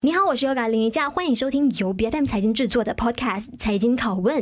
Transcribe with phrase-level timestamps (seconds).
[0.00, 4.40] 你好，我是优嘎林瑜伽，欢迎收听由 BFM 财经制作的 Podcast《财经拷问》。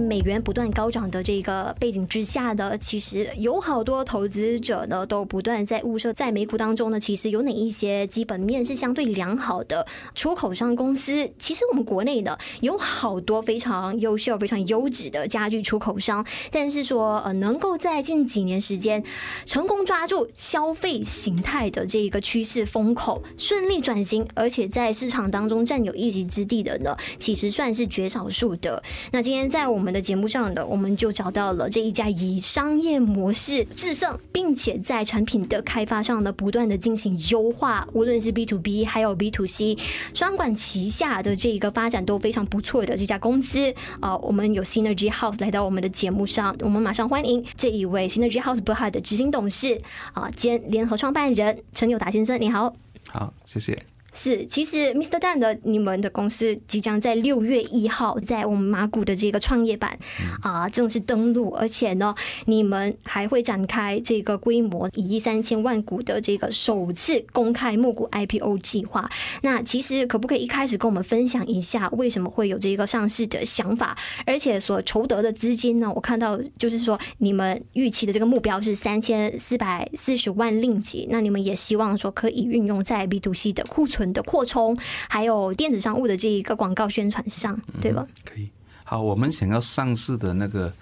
[0.00, 11.30] 美元不断高涨的这个背景之下呢，其实有好多投资者呢都不断在物色，在美股当中呢，其实有哪一些基本面是相对良好的出口商公司？
[11.38, 19.02] 其实我们国内呢有好多非常优秀、非常优质的家具出口商，但是说呃能够在近几年时间
[19.44, 28.82] 成功抓住消费形态的这个趋势风口，顺利转型，而且在市场当中占有一席之地的呢，其实算是绝少数的。
[29.12, 39.78] 那今天在我们我们的节目上的，我们就找到了这一家以商业模式制胜，并且在产品的开发上呢，不断的进行优化，无论是 B to B 还有 B to C
[40.12, 49.80] 双管齐下的这一个发展都非常不错的这家公司啊、我们有 Synergy House 来到我们的节目上，我们马上欢迎这一位 Synergy House Berhad 的执行董事
[50.14, 52.74] 啊兼联合创办人陈友达先生，你好，
[53.08, 53.80] 好，谢谢。
[54.16, 55.20] 是，其实 Mr.
[55.20, 59.96] Dan 的你们的公司即将在六月一号在我们马股的这个创业板
[60.40, 62.14] 啊正式登陆，而且呢，
[62.46, 69.08] 你们还会展开这个规模一亿三千万股的这个首次公开募股 IPO 计划。
[69.42, 73.96] 那其实可不可以一开始跟我们分享一下，为什么会有这个上市的想法？
[74.24, 75.92] 而且所筹得的资金呢？
[75.94, 84.76] 我看到就是说你们预期的这个目标是三千四百四十万令吉，那你们也希望说可以运用在 B to C 的库存的扩充，
[85.08, 88.06] 还有电子商务的这一个广告宣传上，对吧？
[88.24, 88.50] 可以。
[88.84, 90.72] 好，我们想要上市的那个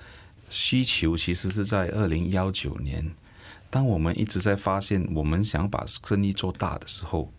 [0.51, 3.11] 需求，其实是在二零幺九年。
[3.71, 7.33] 当我们一直在发现，我们想把生意做大的时候，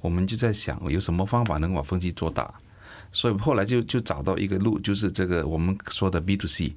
[0.00, 2.52] 我们就在想，有什么方法能把生意做大？
[3.12, 6.72] 所以后来就就找到一个路，就是这个我们说的 B to C，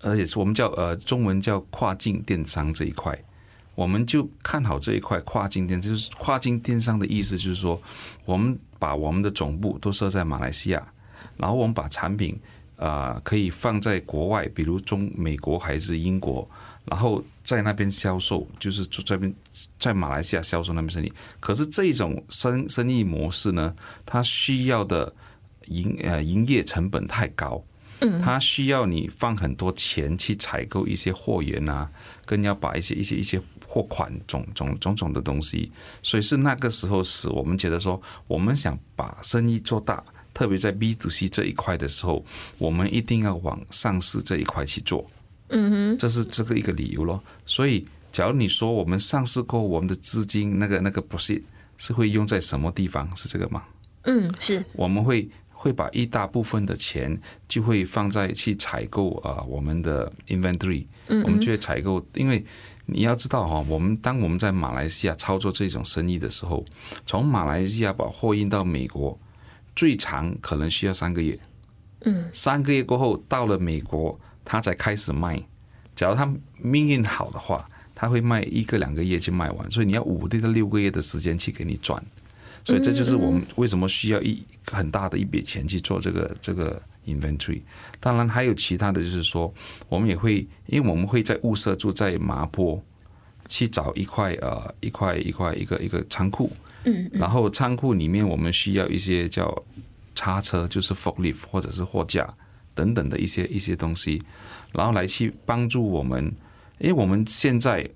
[0.00, 3.16] 而且是我们叫呃中文叫跨境电商这一块。
[3.80, 7.80] 我们就看好这一块跨境电，就是跨境电商的意思，就是说，
[8.26, 10.86] 我们把我们的总部都设在马来西亚，
[11.38, 12.38] 然后我们把产品
[12.76, 16.46] 啊、呃、可以放在国外，比如中美国还是英国，
[16.84, 19.32] 然后在那边销售，就是这边
[19.78, 21.10] 在马来西亚销售那边生意。
[21.40, 25.10] 可是这种生生意模式呢，它需要的
[25.68, 27.64] 营呃营业成本太高。
[28.22, 31.86] 它需要你放很多钱去采购一些货源啊，
[32.24, 33.38] 更要把一些一些一些
[33.72, 35.70] 货款种种种种的东西，
[36.02, 40.02] 所以是那个时候使我们觉得说，我们想把生意做大，
[40.34, 42.24] 特别在 B to C 这一块的时候，
[42.58, 45.08] 我们一定要往上市这一块去做。
[45.50, 47.22] 嗯哼，这是这个一个理由咯。
[47.46, 51.42] 所以，假如你说我们上市过后，我们的资金那个那个 proceed
[51.76, 53.08] 是会用在什么地方？
[53.16, 53.62] 是这个吗？
[54.02, 54.64] 嗯，是。
[54.72, 55.30] 我们会。
[55.62, 57.14] 会把一大部分的钱
[57.46, 62.42] 就会放在去采购啊，我们的 inventory，我们就会采购，因为
[62.92, 66.64] 你要知道哈，我们当我们在马来西亚操作这种生意的时候，
[67.06, 69.16] 从马来西亚把货运到美国，
[69.76, 71.38] 最长可能需要三个月，
[72.00, 75.42] 嗯，三个月过后到了美国，他才开始卖。
[75.94, 82.02] 假如他命运好的话，他会卖一个两个月就卖完，所以你要五到六个月的时间去给你赚。
[82.64, 86.80] 所以这就是我们为什么需要一很大的一笔钱去做这个这个
[87.14, 87.60] inventory。
[87.98, 89.52] 当然还有其他的就是说，
[89.88, 92.80] 我们也会，因为我们会在物色住在麻坡
[93.48, 96.50] 去找一块呃一块一块一个一个仓库，
[96.84, 99.62] 嗯，然后仓库里面我们需要一些叫
[100.14, 102.32] 叉车，就是 forklift 或者是货架
[102.74, 104.22] 等等的一些一些东西，
[104.72, 106.24] 然后来去帮助我们，
[106.78, 107.88] 因为我们现在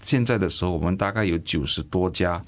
[0.00, 2.42] 现在的时候，我们大概有九十多家。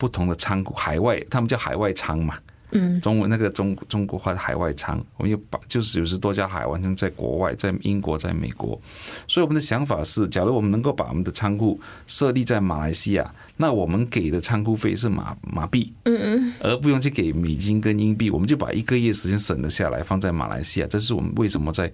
[0.00, 2.38] 不同的仓库，海外他们叫海外仓嘛，
[2.70, 8.80] 嗯，中文那个中中国话的海外仓，我们有把就是有十多家海外仓在国外，在英国，在美国，
[9.26, 21.92] 所以我们的想法是，假如我们能够把我们的仓库设立在马来西亚，那我们给的仓库费是马马币，嗯嗯，而不用去给美金跟英币，我们就把一个月时间省了下来，放在马来西亚，这是我们为什么在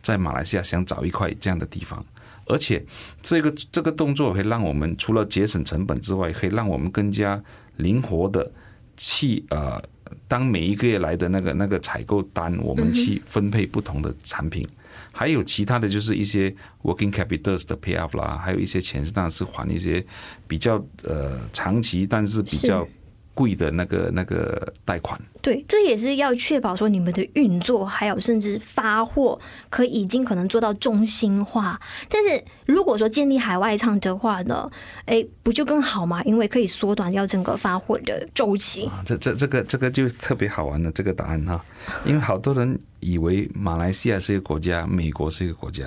[0.00, 2.04] 在马来西亚想找一块这样的地方。
[2.46, 2.84] 而且，
[3.22, 7.40] 这个这个动作会让我们除了节省成本之外，可以让我们更加
[7.76, 8.50] 灵活的
[8.96, 9.80] 去呃，
[10.28, 14.66] 当每一个月来的那个那个采购单，我们去分配不同的产品，
[15.10, 20.04] 还有其他的就是一些 working capital 的 pay off 啦，还有一些钱当然是还一些
[20.46, 22.86] 比较呃长期但是比较
[23.34, 25.20] 贵的那个那个贷款。
[25.40, 29.38] 对，这也是要确保说你们的运作，还有甚至发货，
[29.68, 31.80] 可以尽可能做到中心化。
[32.08, 34.70] 但是如果说建立海外仓的话呢，
[35.06, 36.22] 哎，不就更好吗？
[36.24, 38.86] 因为可以缩短掉整个发货的周期。
[38.86, 41.64] 啊、这这这个这个就特别好玩的，这个答案哈，
[42.04, 45.84] 因为好多人以为马来西亚是一个国家，美国是一个国家，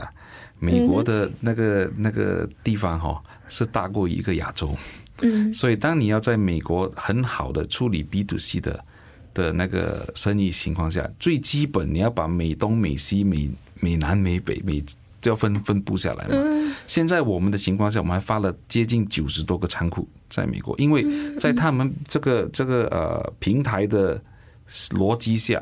[0.59, 4.75] 美国的那个那个地方哈是大过一个亚洲。
[5.21, 8.83] 嗯，所以当你要在美国很好的处理 B to C 的
[9.33, 14.83] 的那个生意情况下，最基本你要把美东、美西、美美南、美北、美
[15.21, 16.75] 都要分分布下来嘛。
[16.87, 21.05] 现在我们的情况下，我们还发了接近九十多个仓库在美国，因为
[21.37, 24.21] 在他们这个这个呃平台的
[24.91, 25.61] 逻辑下，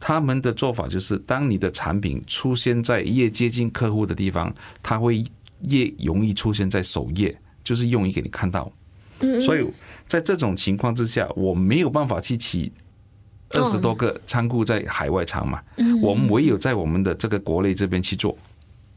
[0.00, 4.52] 他们的做法就是，当你的产品出现在越接近客户的地方，
[4.82, 5.24] 它会
[5.68, 7.38] 越容易出现在首页。
[7.64, 8.70] 就是用意给你看到，
[9.40, 9.66] 所以
[10.08, 12.72] 在这种情况之下，我没有办法去起
[13.50, 15.60] 二十多个仓库在海外仓嘛，
[16.02, 18.36] 我们唯有在我们的这个国内这边去做。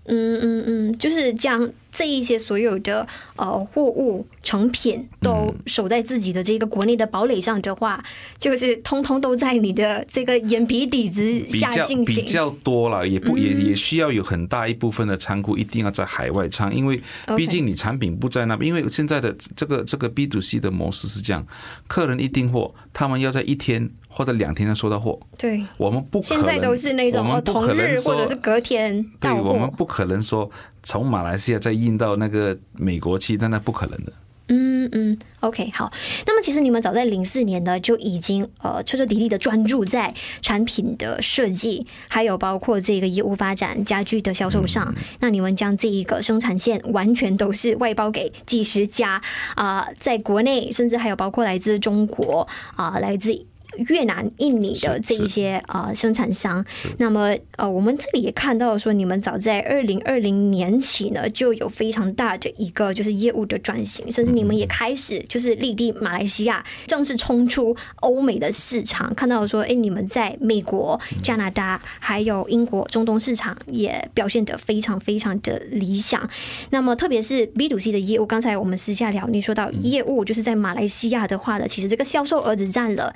[0.08, 3.08] 嗯嗯嗯，就是将这一些所有的
[3.38, 8.04] 呃货物成品都守在自己的这个国内的堡垒上的话，
[8.38, 12.06] 就是通通都在你的这个眼皮底子下进行。
[12.06, 17.02] 比较多了，也不也也需要有很大一部分的仓库一定要在海外仓，因为
[17.38, 18.68] 毕竟你产品不在那边。
[18.68, 21.48] 因为现在的这个这个 B to C 的模式是这样，
[21.88, 23.90] 客人一订货，他们要在一天。
[24.08, 29.42] 或者两天才收到货，对，我们不可能，现在都是那种哦，同日或者是隔天到货。
[29.42, 30.50] 对，我们不可能说
[30.86, 34.14] 从马来西亚再运到那个美国去，那那不可能的。
[34.48, 35.92] 嗯嗯，OK，好。
[36.28, 44.94] 那么其实你们早在零四年呢就已经呃彻彻底底的专注在产品的设计，还有包括这个业务发展、家具的销售上。
[44.96, 49.20] 嗯、那你们将这一个生产线完全都是外包给几十家
[49.56, 53.48] 啊、呃，在国内甚至还有包括来自中国啊、呃，来自。
[53.90, 56.64] 越南、印尼的这一些呃生产商，
[56.98, 69.14] 那么呃，我们这里也看到说，你们早在二零二零年起呢，就有非常大的一个就是业务的转型，甚至你们也开始就是立地马来西亚，正式冲出欧美的市场。
[69.16, 76.30] 看到说，哎，你们在美国、加拿大还有英国、中东市场也表现得非常非常的理想。
[76.70, 83.14] 那么特别是 B to C 的业务，刚才我们私下聊，你说到业务就是在马来西亚的话呢，其实这个销售额只占了。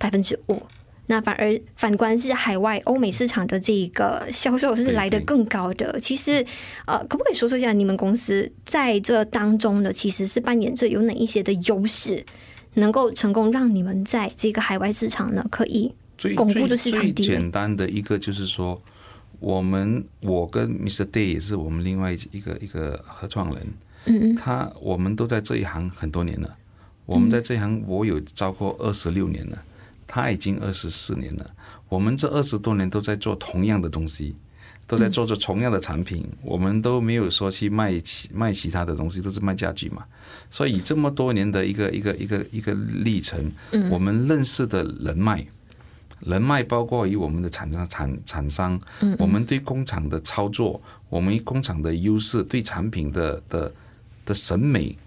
[0.00, 0.60] 百分之五，
[1.08, 6.00] 那反而反观是海外欧美市场的这一个销售是来的更高的。
[6.00, 6.44] 其实，
[6.86, 9.92] 呃，可不可以说说一下你们公司在这当中呢？
[9.92, 12.24] 其实是扮演着有哪一些的优势，
[12.74, 15.92] 能够成功让你们在这个海外市场呢，可以
[16.34, 17.12] 巩固住市场地位？
[17.12, 18.80] 最简单的一个就是说，
[19.38, 21.04] 我们我跟 Mr.
[21.04, 23.66] Day 也是我们另外一个一个合创人，
[24.06, 26.56] 嗯，他我们都在这一行很多年了，
[27.04, 29.62] 我们在这一行我有招过二十六年了。
[30.12, 31.46] 他已经二十四年了，
[31.88, 34.34] 我们这二十多年都在做同样的东西，
[34.88, 40.04] 都在做着同样的产品，我们都没有说去卖其卖其他的东西，都是卖家具嘛。
[40.50, 43.52] 所以这么多年的一个一个一个一个历程，
[43.88, 45.46] 我们认识的人脉，
[46.18, 48.80] 人脉包括于我们的厂商厂厂商，
[49.16, 53.72] 我们对工厂的操作，我们工厂的优势，对产品的的
[54.26, 54.98] 的审美，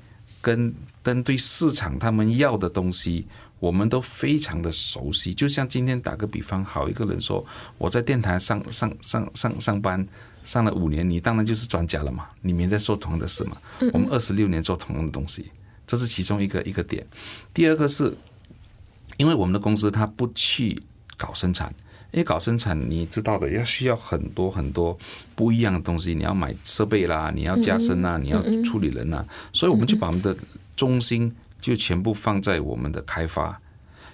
[0.42, 0.74] 跟
[1.04, 3.28] 跟对市场他们要的东西。
[3.64, 7.46] 我们都非常的熟悉，就像今天打个比方，好一个人说
[7.78, 10.06] 我在电台上上上上上班
[10.44, 13.56] 上了五年，你当然就是专家了嘛，你们在做同样的事嘛。
[13.94, 15.50] 我们二十六年做同样的东西，
[15.88, 17.08] 这是其中一个一个点。
[17.54, 18.14] 第二个是，
[19.16, 20.84] 因为我们的公司它不去
[21.16, 21.74] 搞生产，
[22.12, 24.98] 因为搞生产你知道的要需要很多很多
[25.36, 30.36] 不一样的东西，你要买设备啦，你要加深啊，你要处理人啊，所以我们就把我们的
[30.76, 31.34] 中心。
[31.64, 33.58] 就全部放在我们的开发，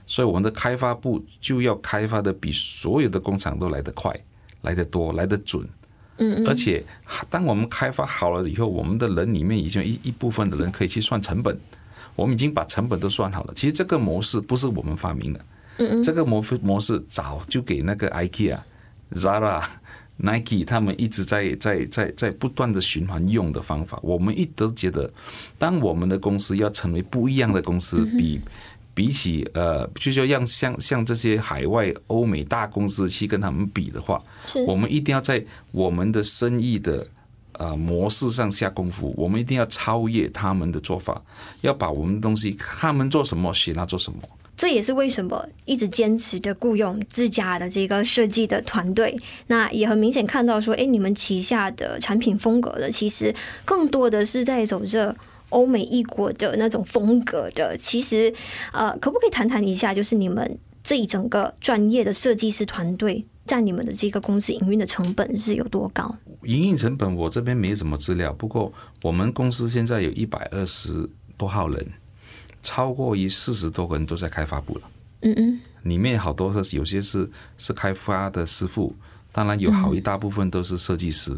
[0.05, 4.15] 所以我们的开发部就要开发的比所有的工厂都来得快、
[4.61, 5.67] 来得多、来得准。
[6.17, 6.85] 嗯，而且
[7.27, 11.59] 当我们开发好了以后，我们的人里面已经有一一部分的人可以去算成本，
[12.15, 13.53] 我们已经把成本都算好了。
[13.55, 15.45] 其实这个模式不是我们发明的，
[15.77, 18.59] 嗯，这个模模式早就给那个 IKEA、
[19.13, 19.63] Zara。
[20.21, 25.09] Nike 他们一直在在在在不断的循环用的方法，我们一直都觉得，
[25.57, 28.41] 当我们的公司要成为不一样的公司，比
[28.93, 34.21] 比起呃，就说让像像这些海外欧美大公司去跟他们比的话，
[34.67, 37.07] 我们一定要在我们的生意的
[37.53, 41.21] 呃模式上下功夫，我们一定要超越他们的做法，
[41.61, 44.19] 要把我们的东西他们做什么，学他做什么。
[44.59, 49.17] 这也是为什么一直坚持的雇佣自家的这个设计的团队。
[49.47, 55.15] 那也很明显看到说，哎，你们旗下的产品风格的其实更多的是在走着
[55.47, 57.77] 欧美异国的那种风格的。
[57.77, 58.33] 其实，
[58.73, 66.13] 呃，可不可以谈谈一下，就是你们这一整个专业的设计师团队，占你们的这个公司营运的成本是有多高？
[66.43, 68.73] 营运成本我这边没什么资料，不过
[69.03, 71.87] 我们公司现在有一百二十多号人，
[72.61, 74.81] 超过于四十多个人都在开发部了。
[75.21, 78.95] 嗯嗯，里面好多是有些是是开发的师傅，
[79.31, 81.35] 当然有好一大部分都是设计师，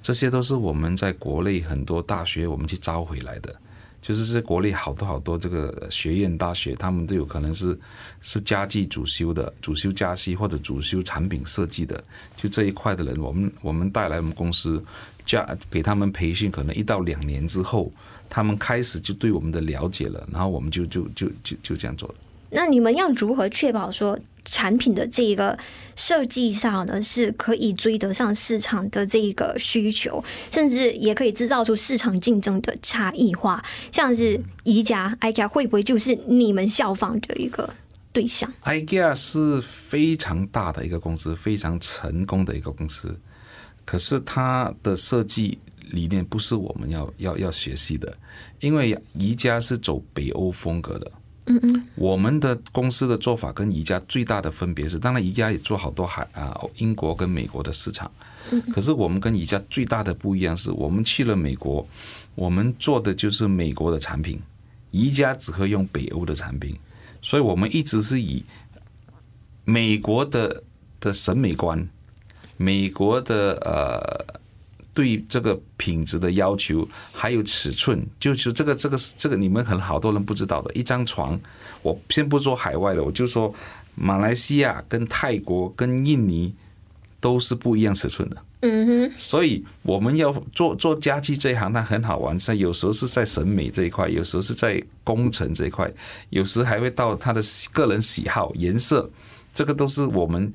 [0.00, 3.54] 这些都是我们在国内很多大学我们去招回来的。
[4.00, 7.78] 就是在国内好多好多这个学院大学，他们都有可能是
[8.20, 12.04] 是家具主修的，主修家具或者主修产品设计的，
[12.36, 14.84] 就这一块的人，我们我们带来我们公司，
[15.24, 17.90] 加给他们培训，可能一到两年之后，
[18.34, 22.14] 他们开始就对我们的了解了，然后我们就就就就就这样做了。
[22.50, 25.56] 那你们要如何确保说产品的这个
[25.94, 33.64] 设计上呢，是可以追得上市场的这个需求，甚至也可以制造出市场竞争的差异化？
[33.92, 37.72] 像是宜家、IKEA 会不会就是你们效仿的一个
[38.12, 43.16] 对象？IKEA 是非常大的一个公司，非常成功的一个公司，
[43.84, 45.58] 可是它的设计
[45.90, 48.16] 理念不是我们要要要学习的，
[48.60, 51.12] 因为宜家是走北欧风格的。
[51.46, 58.10] 嗯嗯，我们的公司的做法跟宜家最大的分别是，当然宜家也做好多海啊英国跟美国的市场，
[58.72, 61.86] 可是我们跟宜家最大的不一样是，我们去了美国，
[62.34, 64.40] 我们做的就是美国的产品，
[64.90, 66.74] 宜家只会用北欧的产品，
[67.20, 68.42] 所以我们一直是以
[69.66, 70.62] 美国的
[70.98, 71.86] 的审美观，
[72.56, 74.40] 美国的呃。
[74.94, 80.72] 对这个品质的要求，还有尺寸，就是这个这个这个，你们可能好多人不知道的。
[80.72, 81.38] 一张床，
[81.82, 83.52] 我先不说海外的，我就说
[83.96, 86.54] 马来西亚跟泰国跟印尼
[87.20, 88.36] 都是不一样尺寸的。
[88.60, 89.12] 嗯哼。
[89.16, 95.92] 所以我们要做做家具这一行，它很好玩，在有时候是在审美这一块，有时候是在工程这一块，
[96.30, 99.10] 有时还会到他的个人喜好、颜色，
[99.52, 100.54] 这个都是我们。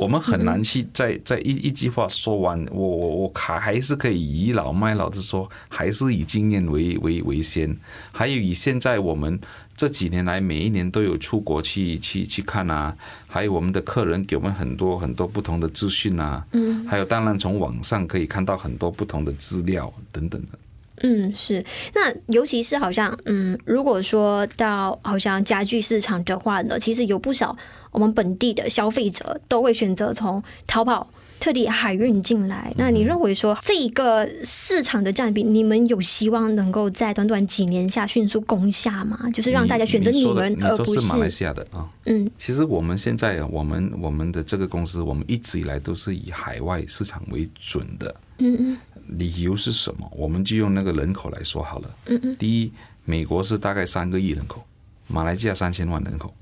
[0.00, 7.76] 我们很难去在在一一句话说完，我我我还还是可以倚老卖老的说，还是以经验为为为先。
[8.10, 9.38] 还有以现在我们
[9.76, 12.96] 这几年来每一年都有出国去去去看啊，
[13.28, 20.58] 还有我们的客人给我们很多很多不同的资讯啊，嗯，还有当然从网上可以看到很多不同的资料等等的。
[21.02, 21.64] 嗯，是。
[21.94, 27.56] 那尤其是好像，嗯，如果说到好像家具市场的话呢，其实有不少
[27.90, 32.70] 我们本地的消费者都会选择从淘宝特地海运进来。
[32.76, 39.18] 那你认为说这一个市场的占比，你们有希望能够在短短几年下迅速攻下吗？
[39.32, 41.88] 就是让大家选择你们，而不是马来西亚的啊。
[42.04, 48.14] 嗯，其实我们现在我们我们的这个公司，我们一直以来都是以海外市场为准的。
[48.38, 48.78] 嗯嗯。
[49.18, 50.10] 理由是什么？
[50.14, 51.96] 我们就用那个人口来说好了。
[52.06, 52.36] 嗯嗯。
[52.36, 52.72] 第一，
[53.04, 54.64] 美国是大概三个亿人口，
[55.06, 56.34] 马来西亚三千万人口。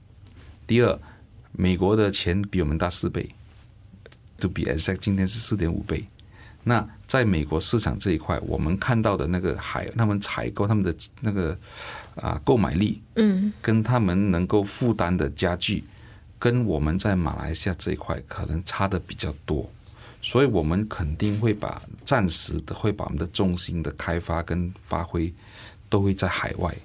[0.67, 0.99] 第二，
[1.53, 3.29] 美国的钱比我们大四倍
[4.39, 6.05] ，to be exact，今天是四点五倍。
[6.65, 11.57] 那在美国市场这一块，我们看到的那个海，他们采购他们的那个
[12.17, 15.83] 啊购买力，嗯，跟他们能够负担的家具，
[16.39, 19.71] 跟我们在马来西亚这一块可能差的比较多。
[20.29, 25.33] 所以，我们肯定会把暂时的会把我们的重心的开发跟发挥
[25.89, 26.77] 都会在海外，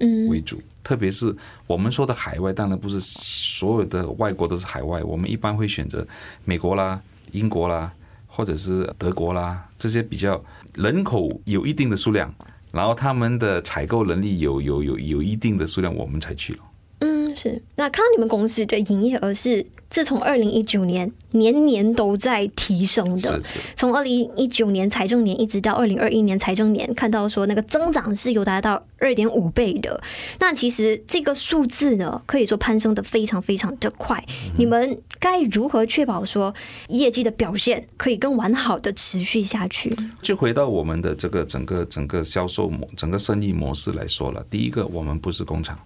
[0.00, 0.60] 嗯，为主。
[0.84, 1.34] 特别是
[1.66, 5.02] 我们说的海外，当然不是所有的外国都是海外。
[5.02, 6.06] 我们一般会选择
[6.44, 7.00] 美国啦、
[7.32, 7.90] 英国啦，
[8.26, 10.38] 或者是德国啦，这些比较
[10.74, 12.30] 人口有一定的数量，
[12.70, 16.58] 然后他们的采购能力有有有有一定的数量，我们才去了。
[16.98, 17.62] 嗯，是。
[17.74, 19.64] 那看到你们公司的营业额是。
[19.90, 23.40] 自从二零一九年年年都在提升的，
[23.74, 30.00] 从二零一九年财政年一直到二零二一年财政年，看到说那个增长是有达到二点五倍的。
[30.38, 34.22] 那其实这个数字呢，可以说攀升的非常非常的快。
[34.56, 36.54] 你们该如何确保说
[36.88, 39.90] 业绩的表现可以更完好的持续下去？
[40.22, 45.78] 就回到我们的这个整个整个销售模整个生意模式来说了，第一个，我们不是工厂。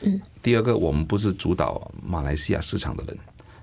[0.00, 3.18] 嗯，第二个，我们不是主导马来西亚市场的人，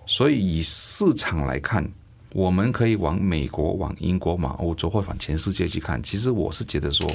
[0.05, 1.87] 所以以市场来看，
[2.33, 6.03] 我们可以往美国、往英国、往欧洲或往全世界去看。
[6.03, 7.09] 其实我是觉得说，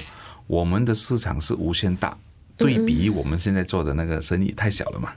[0.47, 2.17] 我们的市场是无限大，
[2.57, 5.12] 对比我们现在做的那个生意太小了嘛。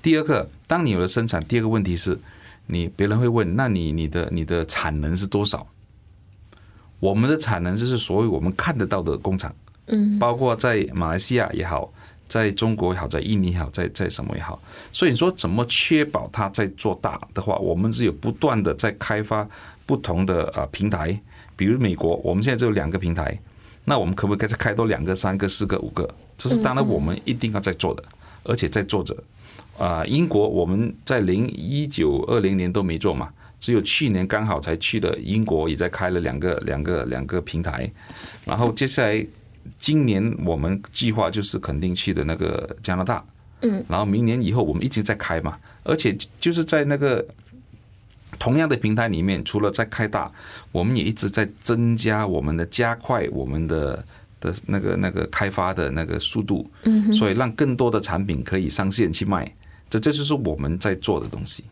[0.00, 2.18] 第二个，当你有了生产，第二个问题是
[2.66, 5.66] 你别人会问，那你你的你的产能是多少？
[7.00, 9.54] 我们的产能就是所有我们看得到的工厂，
[9.88, 11.92] 嗯，包括在马来西亚也好。
[12.30, 14.56] 在中国也好，在印尼也好，在在什么也好，
[14.92, 19.44] 所以你说怎么确保它在做大的话，我们只有不断的在开发
[19.84, 21.20] 不同的呃平台，
[21.56, 23.36] 比如美国，我们现在只有两个平台，
[23.84, 26.08] 那我们可不可以再开多两个、三个、四个、五个？
[26.38, 28.04] 这是当然我们一定要在做的，
[28.44, 29.16] 而且在做着。
[29.76, 37.90] 啊，英国我们在零一九二零年都没做嘛，只有去年刚好才去了英国，也在开了两个、两个、两个平台。
[38.44, 39.26] 然后接下来
[39.76, 43.24] 今年我们计划就是肯定去的那个加拿大，
[43.62, 47.26] 嗯，然后明年以后我们一直在开嘛，而且就是在那个。
[48.38, 50.30] 同样的平台里面，除了在开大，
[50.70, 54.02] 我们也一直在增加我们的加快我们的
[54.40, 59.52] 的那个那个开发的那个速度，嗯所以让更多的产品可以上线去卖，
[59.90, 61.64] 这这就是我们在做的东西。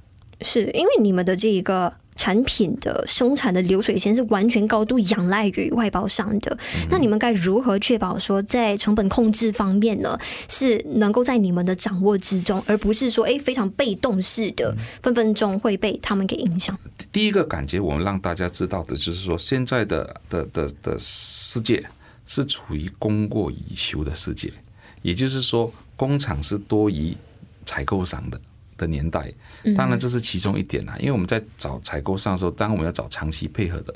[0.42, 1.94] 是因为你们的这一个。
[2.18, 6.58] 产品的生产的流水线是完全高度仰赖于外包商的，
[6.90, 16.76] 那你们该如何确保说在成本控制方面呢，是能够在你们的掌握之中，而不是说哎非常被动式的，分分钟会被他们给影响？
[17.12, 21.82] 第一个感觉，我们让大家知道的就是说，现在的的的的世界
[22.26, 24.52] 是处于供过于求的世界，
[25.02, 27.16] 也就是说，工厂是多于
[27.64, 28.40] 采购商的。
[28.78, 29.30] 的年代，
[29.76, 30.96] 当然这是其中一点啦。
[31.00, 33.92] 因为我们在找采购上的时候，当然我们要找长期配合的，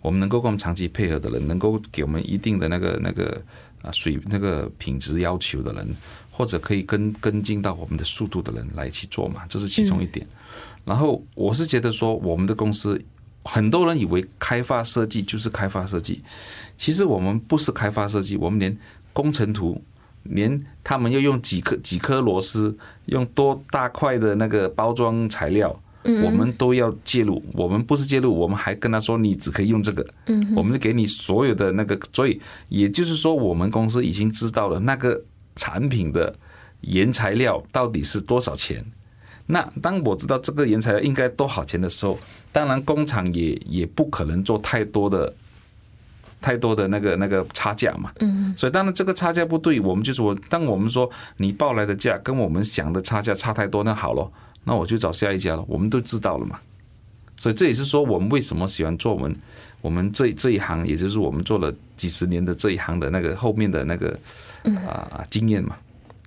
[0.00, 3.40] 我们能够跟我们长期配合的人，能够给我们一定的那个那个
[3.82, 5.86] 啊水那个品质要求的人，
[6.32, 10.26] 或者可以跟跟进到我们的速度的人来去做嘛，这是其中一点。
[10.84, 13.00] 然后我是觉得说，我们的公司
[13.44, 16.22] 很多人以为开发设计就是开发设计，
[16.76, 18.76] 其实我们不是开发设计，我们连
[19.12, 19.80] 工程图。
[20.24, 22.76] 连他们要用几颗几颗螺丝，
[23.06, 27.42] 用多大块的那个包装材料，我们都要介入。
[27.52, 30.06] 我们不是介入，我们还跟他说，你只可以用这个。
[30.56, 35.22] 我们就给你所有的那个，所以也就是说，我们公司已经知道了那个
[35.56, 36.34] 产品的
[36.80, 38.84] 原材料到底是多少钱。
[39.46, 42.18] 那当我知道这个原材料应该多少钱的时候，
[42.50, 45.32] 当然工厂也也不可能做太多的。
[46.44, 54.30] 太多的那个那个差价嘛，嗯，所以当然这个差价不对，我们就是我，当我们说你报来的价跟我们想的差价差太多，那好了，
[54.62, 55.64] 那我就找下一家了。
[55.66, 56.60] 我们都知道了嘛，
[57.38, 59.34] 所以这也是说我们为什么喜欢做我们
[59.80, 64.14] 我们这这一行，也就是我们做了几十年的这一行的那个后面的那个
[64.86, 65.76] 啊经验嘛，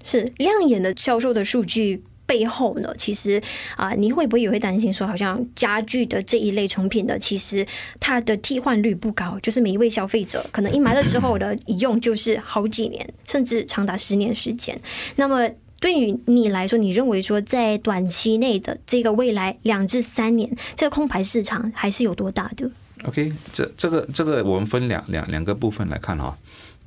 [0.03, 2.01] 是亮眼的销售的数据。
[2.27, 3.41] 背后呢，其实
[3.77, 7.65] 啊，你会不会也会担心说，好像家具的这一类成品的，其实
[8.00, 14.78] 它的替换率不高，就是每一位消费者可能一买了之后呢，一用就是好几年，甚至长达十年时间。
[15.15, 15.49] 那么
[15.80, 22.69] 对于你来说，你认为说在短期内的这个未来两至三年，这个空白市场还是有多大的
[23.06, 26.38] ？OK，这这个这个我们分两两两个部分来看哈。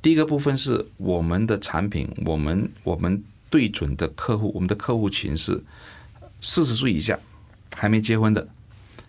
[0.03, 3.23] 第一个部分是我们的产品，我们我们。
[3.51, 5.61] 对准的客户，我们的客户群是
[6.41, 7.19] 四十岁以下，
[7.75, 8.47] 还没结婚的，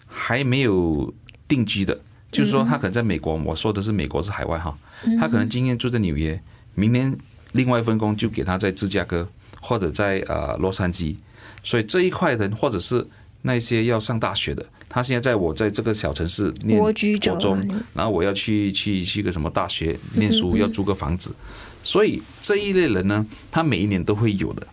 [0.07, 1.14] 还没有
[1.48, 1.98] 定居的，
[2.31, 3.35] 就是说他可能在美国。
[3.37, 4.76] 我说的是美国，是海外哈。
[5.18, 6.38] 他可能今天住在纽约，
[6.74, 7.16] 明年
[7.52, 9.26] 另外一份工就给他在芝加哥
[9.61, 11.16] 或者在呃洛杉矶。
[11.62, 13.07] 所以这一块人，或者是
[13.42, 16.92] 那些要上大学的，他现在在我在这个小城市念国
[17.38, 21.35] 中，然后我要去去去个什么大学念书，要租个房子。
[21.82, 24.66] 所以这一类人呢，他每一年都会有的，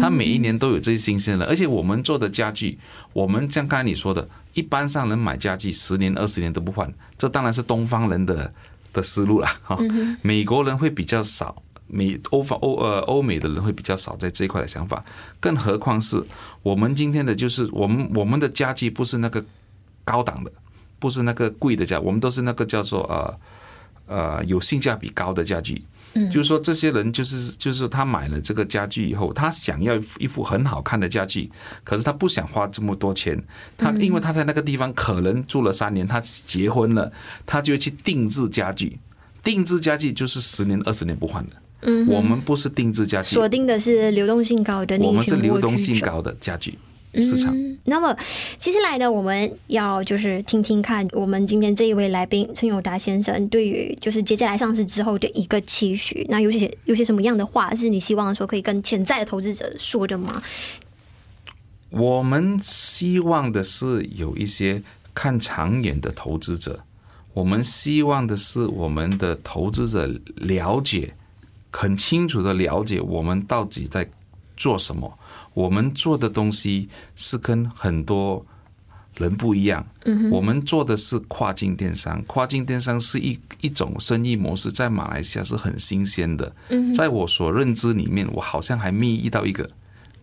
[0.00, 2.78] 他每一年都有这些新鲜人，而且我们做的家具，
[3.12, 8.52] 我们像刚才你说的，一般上人买家具十年二十年都不换，这当然是东方人的
[8.92, 9.78] 的思路了哈。
[10.22, 15.04] 美国人会比较少，美欧方欧呃欧美的人会比较少在这一块的想法，
[15.38, 16.22] 更何况是
[16.62, 19.44] 我们今天的就是我们我们的家具不是那个
[20.04, 20.50] 高档的，
[20.98, 25.82] 不是那个贵的家，我们都是那个叫做呃呃有性价比高的家具。
[26.30, 31.48] 就是说，这些人就是就是他买了这个家具以后，他想要一副很好看的家具，
[31.84, 33.40] 可是他不想花这么多钱。
[33.76, 37.12] 他因为他在那个地方可能住了三年，他结婚了，
[37.46, 38.98] 他就会去定制家具。
[39.42, 41.52] 定制家具就是十年二十年不换的。
[41.82, 44.98] 嗯，我们不是定制家具，锁定的是流动性高的。
[44.98, 46.78] 我们是流动性高的家具。
[47.14, 47.52] 市场。
[47.56, 48.16] 嗯，那么
[48.58, 56.24] 接下来呢，我们要就是听听看我们今天这一位来宾陈友达先生对于就是接下来上市之后的一个期许。
[56.30, 60.40] 那有些有些什么样的话是你希望说可以跟潜在的投资者说的吗？
[61.90, 64.80] 我们希望的是有一些
[65.12, 66.84] 看长远的投资者，
[67.34, 71.14] 我们希望的是我们的投资者了解，
[71.72, 74.08] 很清楚的了解我们到底在
[74.56, 75.18] 做什么。
[75.54, 78.44] 我们做的东西是跟很多
[79.16, 79.86] 人不一样。
[80.04, 86.52] 嗯我们做的是跨境电商，跨境电商是一一种生意模式，在马来西亚是很新鲜的。
[86.94, 89.68] 在我所认知里面，我好像还没遇到一个。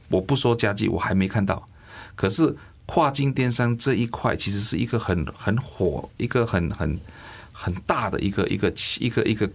[0.09, 1.67] 我不说家具，我还没看到。
[2.15, 6.97] 可是跨境电商这一块，其实是一个很很火、一个很很
[7.51, 9.49] 很大的一个一个一个一个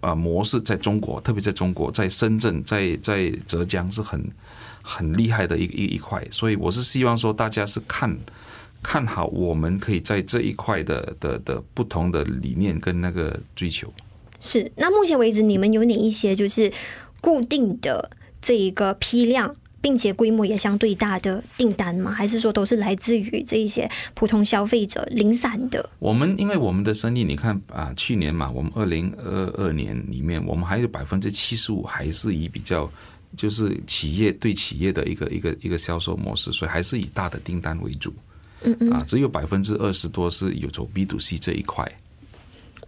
[0.00, 4.24] 啊模式在中国，特别在中国，在深圳，在在浙江是很
[4.90, 8.16] 很厉害的一一一块，所以我是希望说大家是看
[8.82, 13.92] 看好我们可以在这一块的的的不同的理念跟那个追求。
[14.40, 16.72] 是，那目前为止你们有哪一些就是
[17.20, 19.54] 固定的这一个批量？
[19.80, 22.10] 并且规模也相对大的订单吗？
[22.10, 25.88] 还是说都是来自于这一些普通消费者零散的？
[26.00, 32.90] 我们因为我们的生意，你看啊，去年嘛，我们二零二二年里面，我们还有百分之七十五还是以比较
[33.36, 38.12] 就是企业对企业的一个一个一个销售模式，所以还是以大的订单为主。
[38.62, 41.86] 嗯嗯，啊，只有百分之二十多是有走 B to C 这一块。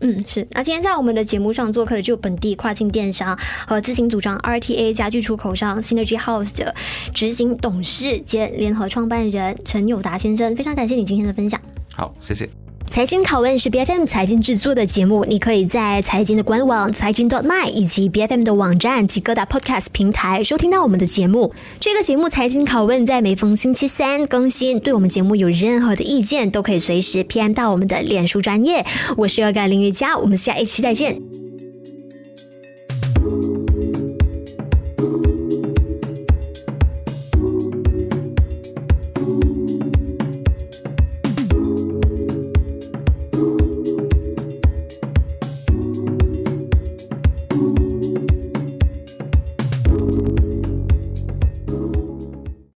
[0.01, 0.47] 嗯，是。
[0.53, 6.75] 那今天在我们的节目上做客的就本地跨境电商和自行组装 RTA 家具出口商 Synergy House 的
[7.15, 11.61] 执行董事兼联合创办人陈友达先生，非常感谢你今天的分享。
[11.93, 12.49] 好，谢谢。
[12.91, 21.55] 财经拷问是 BFM 财经制作的节目，你可以在财经的官网财经 .dot.my 以及 BFM 的网站及各大 Podcast 平台收听到我们的节目。
[21.79, 24.77] 这个节目财经拷问在每逢星期三更新。
[24.81, 28.85] 对我们节目有任何的意见，都可以随时 PM 到我们的脸书专业。
[29.17, 31.23] 我是恶感林瑜佳，我们下一期再见。